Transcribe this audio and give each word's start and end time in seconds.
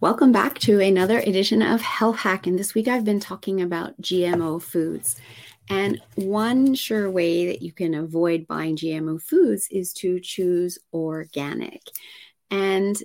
Welcome 0.00 0.30
back 0.30 0.60
to 0.60 0.78
another 0.78 1.18
edition 1.18 1.60
of 1.60 1.80
Health 1.80 2.18
Hack. 2.18 2.46
And 2.46 2.56
this 2.56 2.72
week 2.72 2.86
I've 2.86 3.04
been 3.04 3.18
talking 3.18 3.60
about 3.60 4.00
GMO 4.00 4.62
foods. 4.62 5.16
And 5.68 6.00
one 6.14 6.76
sure 6.76 7.10
way 7.10 7.46
that 7.48 7.62
you 7.62 7.72
can 7.72 7.94
avoid 7.94 8.46
buying 8.46 8.76
GMO 8.76 9.20
foods 9.20 9.66
is 9.72 9.92
to 9.94 10.20
choose 10.20 10.78
organic. 10.92 11.82
And 12.48 12.96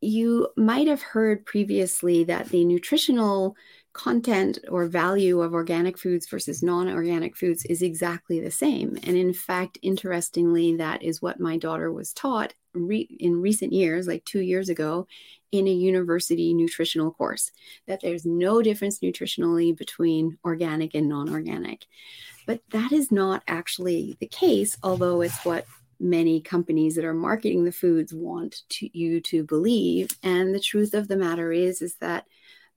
you 0.00 0.46
might 0.56 0.86
have 0.86 1.02
heard 1.02 1.44
previously 1.46 2.22
that 2.22 2.50
the 2.50 2.64
nutritional 2.64 3.56
content 3.96 4.58
or 4.68 4.84
value 4.86 5.40
of 5.40 5.54
organic 5.54 5.96
foods 5.96 6.28
versus 6.28 6.62
non 6.62 6.86
organic 6.86 7.34
foods 7.34 7.64
is 7.64 7.80
exactly 7.80 8.38
the 8.38 8.50
same. 8.50 8.98
And 9.02 9.16
in 9.16 9.32
fact, 9.32 9.78
interestingly, 9.80 10.76
that 10.76 11.02
is 11.02 11.22
what 11.22 11.40
my 11.40 11.56
daughter 11.56 11.90
was 11.90 12.12
taught 12.12 12.52
re- 12.74 13.08
in 13.18 13.40
recent 13.40 13.72
years, 13.72 14.06
like 14.06 14.24
two 14.26 14.40
years 14.40 14.68
ago, 14.68 15.06
in 15.50 15.66
a 15.66 15.72
university 15.72 16.52
nutritional 16.52 17.10
course, 17.10 17.50
that 17.86 18.00
there's 18.02 18.26
no 18.26 18.60
difference 18.60 18.98
nutritionally 18.98 19.74
between 19.74 20.36
organic 20.44 20.94
and 20.94 21.08
non 21.08 21.30
organic. 21.30 21.86
But 22.46 22.60
that 22.72 22.92
is 22.92 23.10
not 23.10 23.42
actually 23.48 24.18
the 24.20 24.26
case, 24.26 24.76
although 24.82 25.22
it's 25.22 25.42
what 25.42 25.64
many 25.98 26.42
companies 26.42 26.96
that 26.96 27.04
are 27.06 27.14
marketing 27.14 27.64
the 27.64 27.72
foods 27.72 28.12
want 28.12 28.62
to, 28.68 28.98
you 28.98 29.22
to 29.22 29.42
believe. 29.42 30.10
And 30.22 30.54
the 30.54 30.60
truth 30.60 30.92
of 30.92 31.08
the 31.08 31.16
matter 31.16 31.50
is, 31.50 31.80
is 31.80 31.94
that 31.96 32.26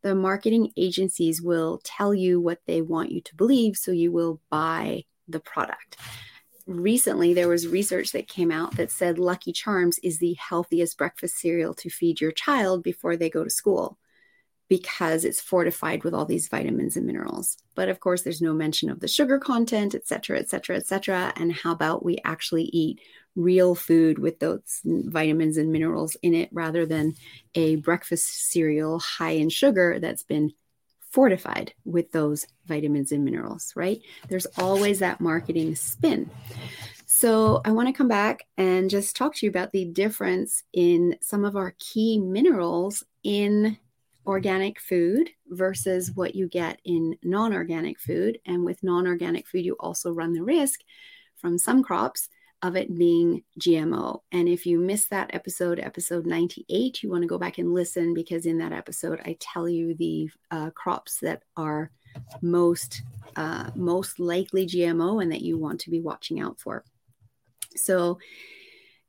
the 0.02 0.16
marketing 0.16 0.72
agencies 0.78 1.42
will 1.42 1.82
tell 1.84 2.14
you 2.14 2.40
what 2.40 2.60
they 2.66 2.82
want 2.82 3.12
you 3.12 3.22
to 3.22 3.36
believe, 3.36 3.76
so 3.76 3.92
you 3.92 4.12
will 4.12 4.40
buy 4.50 5.04
the 5.28 5.40
product. 5.40 5.98
Recently 6.66 7.34
there 7.34 7.48
was 7.48 7.68
research 7.68 8.12
that 8.12 8.28
came 8.28 8.52
out 8.52 8.78
that 8.78 8.92
said 8.92 9.18
Lucky 9.18 9.52
Charms 9.52 10.00
is 10.00 10.20
the 10.20 10.36
healthiest 10.36 10.98
breakfast 10.98 11.38
cereal 11.38 11.74
to 11.76 11.90
feed 11.90 12.22
your 12.22 12.32
child 12.32 12.84
before 12.84 13.18
they 13.18 13.30
go 13.30 13.44
to 13.44 13.50
school 13.50 13.98
because 14.70 15.26
it's 15.26 15.42
fortified 15.42 16.04
with 16.04 16.14
all 16.14 16.26
these 16.26 16.48
vitamins 16.48 16.96
and 16.96 17.06
minerals. 17.06 17.58
But 17.76 17.90
of 17.90 18.00
course, 18.00 18.22
there's 18.22 18.42
no 18.42 18.54
mention 18.54 18.90
of 18.90 19.00
the 19.00 19.08
sugar 19.08 19.40
content, 19.40 19.96
et 19.96 20.08
cetera, 20.08 20.40
et 20.40 20.50
cetera, 20.50 20.78
et 20.78 20.86
cetera. 20.86 21.34
And 21.36 21.52
how 21.52 21.72
about 21.72 22.06
we 22.06 22.20
actually 22.24 22.66
eat 22.66 23.02
real 23.36 23.74
food 23.74 24.20
with 24.20 24.40
those 24.40 24.82
vitamins 24.86 25.58
and 25.58 25.72
minerals 25.72 26.16
in 26.22 26.36
it 26.36 26.50
rather 26.52 26.86
than 26.86 27.16
a 27.56 27.78
breakfast 27.78 28.50
cereal 28.52 29.00
high 29.00 29.32
in 29.32 29.50
sugar 29.50 30.00
that's 30.00 30.24
been 30.24 30.54
fortified 31.12 31.74
with 31.86 32.12
those 32.12 32.46
vitamins 32.68 33.12
and 33.12 33.26
minerals, 33.26 33.74
right? 33.76 34.00
There's 34.28 34.46
always 34.58 35.00
that 35.00 35.20
marketing 35.20 35.76
spin. 35.76 36.30
So, 37.08 37.62
I 37.66 37.72
want 37.72 37.88
to 37.88 37.94
come 37.94 38.08
back 38.08 38.44
and 38.56 38.90
just 38.90 39.16
talk 39.16 39.36
to 39.36 39.46
you 39.46 39.50
about 39.50 39.72
the 39.72 39.86
difference 39.86 40.64
in 40.72 41.18
some 41.22 41.44
of 41.44 41.56
our 41.56 41.74
key 41.80 42.20
minerals 42.20 43.04
in 43.24 43.78
organic 44.30 44.80
food 44.80 45.32
versus 45.48 46.12
what 46.12 46.36
you 46.36 46.48
get 46.48 46.80
in 46.86 47.18
non 47.24 47.52
organic 47.52 48.00
food. 48.00 48.40
And 48.46 48.64
with 48.64 48.84
non 48.84 49.08
organic 49.08 49.48
food, 49.48 49.66
you 49.66 49.76
also 49.80 50.12
run 50.12 50.34
the 50.34 50.44
risk 50.44 50.82
from 51.36 51.58
some 51.58 51.84
crops 51.84 52.30
of 52.62 52.76
it 52.76 52.96
being 52.96 53.44
GMO. 53.60 54.22
And 54.32 54.48
if 54.48 54.66
you 54.68 54.80
missed 54.80 55.10
that 55.10 55.34
episode, 55.34 55.80
episode 55.80 56.28
98, 56.28 57.02
you 57.02 57.10
want 57.10 57.24
to 57.24 57.28
go 57.28 57.40
back 57.40 57.58
and 57.58 57.74
listen 57.74 58.14
because 58.14 58.46
in 58.46 58.60
that 58.60 58.72
episode, 58.72 59.20
I 59.26 59.36
tell 59.40 59.68
you 59.68 59.96
the 59.96 60.30
uh, 60.52 60.70
crops 60.72 61.20
that 61.22 61.42
are 61.58 61.90
most 62.42 63.02
uh, 63.36 63.72
most 63.76 64.20
likely 64.20 64.68
GMO 64.68 65.22
and 65.24 65.32
that 65.32 65.42
you 65.42 65.58
want 65.58 65.80
to 65.82 65.90
be 65.90 66.02
watching 66.02 66.40
out 66.40 66.60
for. 66.60 66.84
So 67.76 68.20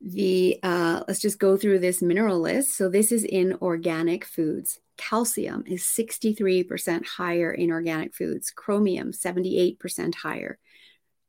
the 0.01 0.59
uh, 0.63 1.03
let's 1.07 1.21
just 1.21 1.39
go 1.39 1.57
through 1.57 1.81
this 1.81 2.01
mineral 2.01 2.41
list. 2.41 2.75
So 2.75 2.89
this 2.89 3.13
is 3.13 3.25
in 3.25 3.59
organic 3.61 4.25
foods. 4.25 4.81
Calcium 5.01 5.65
is 5.67 5.83
63% 5.83 7.07
higher 7.07 7.51
in 7.51 7.71
organic 7.71 8.15
foods. 8.15 8.51
Chromium 8.51 9.13
78% 9.13 10.15
higher 10.15 10.59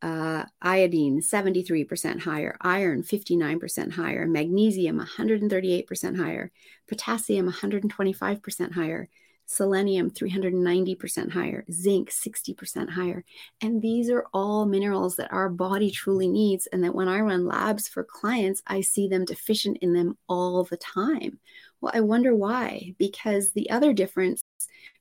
uh, 0.02 0.46
iodine 0.62 1.22
73% 1.22 2.20
higher, 2.22 2.58
iron 2.62 3.04
59% 3.04 3.92
higher, 3.92 4.28
magnesium 4.28 5.00
138% 5.00 6.18
higher, 6.18 6.52
potassium 6.88 7.52
125% 7.52 8.72
higher, 8.74 9.10
selenium 9.52 10.10
390% 10.10 11.32
higher, 11.32 11.66
zinc 11.72 12.10
60% 12.10 12.90
higher. 12.90 13.24
And 13.62 13.82
these 13.82 14.10
are 14.10 14.26
all 14.34 14.66
minerals 14.66 15.18
that 15.18 15.32
our 15.32 15.50
body 15.50 15.92
truly 15.92 16.28
needs. 16.28 16.68
And 16.68 16.84
that 16.84 16.96
when 16.96 17.08
I 17.08 17.20
run 17.20 17.46
labs 17.46 17.88
for 17.88 18.04
clients, 18.04 18.62
I 18.66 18.82
see 18.82 19.08
them 19.08 19.26
deficient 19.26 19.78
in 19.82 19.94
them 19.94 20.18
all 20.28 20.64
the 20.64 20.78
time. 20.78 21.40
Well, 21.82 21.92
I 21.96 22.02
wonder 22.02 22.36
why. 22.36 22.96
Because 22.98 23.52
the 23.52 23.70
other 23.70 23.94
difference 23.94 24.41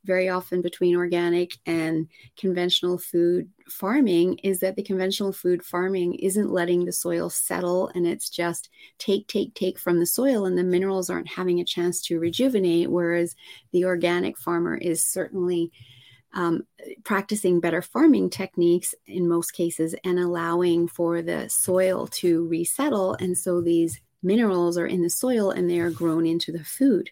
very 0.04 0.28
often 0.28 0.62
between 0.62 0.96
organic 0.96 1.58
and 1.66 2.08
conventional 2.36 2.98
food 2.98 3.48
farming 3.68 4.38
is 4.38 4.60
that 4.60 4.76
the 4.76 4.82
conventional 4.82 5.32
food 5.32 5.62
farming 5.62 6.14
isn't 6.14 6.50
letting 6.50 6.84
the 6.84 6.92
soil 6.92 7.28
settle 7.28 7.88
and 7.94 8.06
it's 8.06 8.30
just 8.30 8.70
take, 8.98 9.26
take, 9.28 9.54
take 9.54 9.78
from 9.78 9.98
the 9.98 10.06
soil, 10.06 10.46
and 10.46 10.56
the 10.56 10.64
minerals 10.64 11.10
aren't 11.10 11.28
having 11.28 11.60
a 11.60 11.64
chance 11.64 12.00
to 12.02 12.18
rejuvenate. 12.18 12.90
Whereas 12.90 13.34
the 13.72 13.84
organic 13.84 14.38
farmer 14.38 14.76
is 14.76 15.04
certainly 15.04 15.70
um, 16.32 16.62
practicing 17.04 17.60
better 17.60 17.82
farming 17.82 18.30
techniques 18.30 18.94
in 19.06 19.28
most 19.28 19.52
cases 19.52 19.94
and 20.04 20.18
allowing 20.18 20.88
for 20.88 21.22
the 21.22 21.48
soil 21.48 22.06
to 22.06 22.46
resettle. 22.46 23.14
And 23.20 23.36
so 23.36 23.60
these 23.60 24.00
minerals 24.22 24.76
are 24.78 24.86
in 24.86 25.02
the 25.02 25.10
soil 25.10 25.50
and 25.50 25.68
they 25.68 25.80
are 25.80 25.90
grown 25.90 26.26
into 26.26 26.52
the 26.52 26.64
food. 26.64 27.10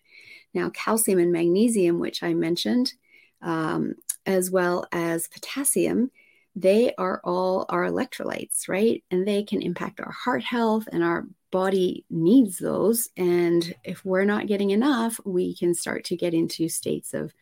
Now, 0.55 0.71
calcium 0.71 1.19
and 1.19 1.33
magnesium, 1.33 1.99
which 1.99 2.23
I 2.23 2.35
mentioned, 2.35 2.95
um, 3.43 3.95
as 4.27 4.51
well 4.51 4.87
as 4.93 5.29
potassium, 5.29 6.11
they 6.57 6.93
are 6.97 7.21
all 7.23 7.67
our 7.69 7.85
electrolytes, 7.85 8.69
right? 8.69 9.05
And 9.11 9.27
they 9.27 9.45
can 9.45 9.63
impact 9.63 10.01
our 10.01 10.11
heart 10.11 10.43
health, 10.43 10.89
and 10.91 11.05
our 11.05 11.27
body 11.51 12.05
needs 12.11 12.59
those. 12.59 13.09
And 13.17 13.75
if 13.85 14.05
we're 14.05 14.25
not 14.25 14.49
getting 14.49 14.71
enough, 14.71 15.21
we 15.25 15.55
can 15.55 15.75
start 15.75 16.05
to 16.07 16.17
get 16.17 16.35
into 16.35 16.69
states 16.69 17.15
of 17.15 17.33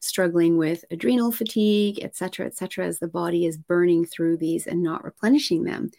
struggling 0.00 0.56
with 0.56 0.84
adrenal 0.90 1.30
fatigue, 1.30 1.98
et 2.02 2.16
cetera, 2.16 2.46
et 2.46 2.56
cetera, 2.56 2.86
as 2.86 2.98
the 2.98 3.08
body 3.08 3.44
is 3.44 3.58
burning 3.58 4.06
through 4.06 4.38
these 4.38 4.66
and 4.66 4.82
not 4.82 5.04
replenishing 5.04 5.64
them. 5.64 5.90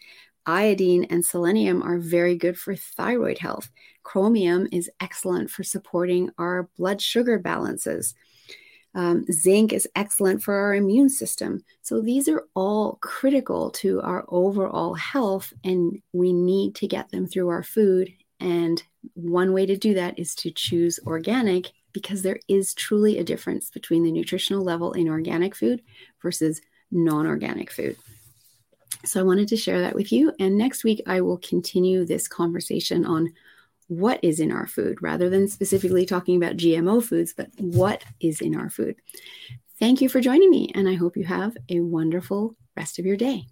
Iodine 0.46 1.04
and 1.04 1.24
selenium 1.24 1.82
are 1.82 1.98
very 1.98 2.36
good 2.36 2.58
for 2.58 2.76
thyroid 2.76 3.38
health. 3.38 3.70
Chromium 4.04 4.68
is 4.70 4.90
excellent 5.00 5.50
for 5.50 5.64
supporting 5.64 6.30
our 6.38 6.68
blood 6.78 7.02
sugar 7.02 7.38
balances. 7.38 8.14
Um, 8.94 9.26
zinc 9.30 9.72
is 9.72 9.88
excellent 9.94 10.42
for 10.42 10.54
our 10.54 10.74
immune 10.74 11.10
system. 11.10 11.64
So 11.82 12.00
these 12.00 12.28
are 12.28 12.44
all 12.54 12.98
critical 13.02 13.70
to 13.72 14.00
our 14.00 14.24
overall 14.28 14.94
health, 14.94 15.52
and 15.64 16.00
we 16.12 16.32
need 16.32 16.76
to 16.76 16.86
get 16.86 17.10
them 17.10 17.26
through 17.26 17.48
our 17.48 17.62
food. 17.62 18.12
And 18.40 18.82
one 19.14 19.52
way 19.52 19.66
to 19.66 19.76
do 19.76 19.94
that 19.94 20.18
is 20.18 20.34
to 20.36 20.50
choose 20.50 20.98
organic 21.06 21.72
because 21.92 22.22
there 22.22 22.38
is 22.48 22.72
truly 22.74 23.18
a 23.18 23.24
difference 23.24 23.70
between 23.70 24.04
the 24.04 24.12
nutritional 24.12 24.62
level 24.62 24.92
in 24.92 25.08
organic 25.08 25.54
food 25.54 25.82
versus 26.22 26.60
non 26.90 27.26
organic 27.26 27.70
food. 27.70 27.96
So 29.04 29.20
I 29.20 29.24
wanted 29.24 29.48
to 29.48 29.56
share 29.56 29.80
that 29.80 29.94
with 29.94 30.12
you. 30.12 30.32
And 30.40 30.56
next 30.56 30.84
week, 30.84 31.02
I 31.06 31.20
will 31.20 31.38
continue 31.38 32.04
this 32.04 32.28
conversation 32.28 33.04
on 33.04 33.32
what 33.88 34.18
is 34.22 34.40
in 34.40 34.50
our 34.50 34.66
food 34.66 35.00
rather 35.00 35.30
than 35.30 35.48
specifically 35.48 36.06
talking 36.06 36.36
about 36.36 36.56
GMO 36.56 37.02
foods, 37.02 37.32
but 37.36 37.48
what 37.58 38.02
is 38.20 38.40
in 38.40 38.56
our 38.56 38.70
food. 38.70 38.96
Thank 39.78 40.00
you 40.00 40.08
for 40.08 40.20
joining 40.20 40.50
me, 40.50 40.72
and 40.74 40.88
I 40.88 40.94
hope 40.94 41.16
you 41.16 41.24
have 41.24 41.56
a 41.68 41.80
wonderful 41.80 42.56
rest 42.76 42.98
of 42.98 43.06
your 43.06 43.16
day. 43.16 43.44